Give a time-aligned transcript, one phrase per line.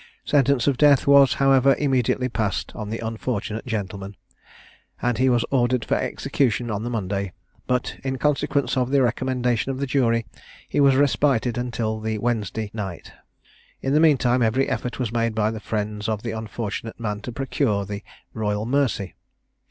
[0.25, 4.15] Sentence of death was, however, immediately passed on the unfortunate gentleman,
[4.99, 7.33] and he was ordered for execution on the Monday;
[7.67, 10.25] but, in consequence of the recommendation of the jury,
[10.73, 13.11] was respited till the Wednesday se'nnight.
[13.83, 17.19] In the mean time, every effort was made by the friends of the unfortunate man
[17.21, 18.01] to procure the
[18.33, 19.13] royal mercy.